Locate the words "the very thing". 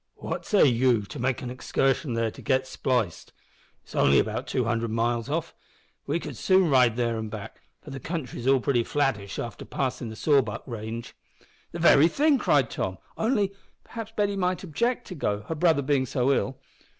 11.71-12.39